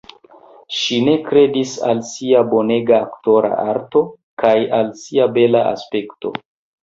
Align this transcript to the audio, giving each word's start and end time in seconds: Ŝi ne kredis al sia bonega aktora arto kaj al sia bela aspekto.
Ŝi 0.75 0.95
ne 1.07 1.11
kredis 1.25 1.73
al 1.89 1.99
sia 2.11 2.39
bonega 2.53 2.97
aktora 3.09 3.51
arto 3.73 4.03
kaj 4.45 4.55
al 4.81 4.89
sia 5.03 5.29
bela 5.37 5.63
aspekto. 5.77 6.33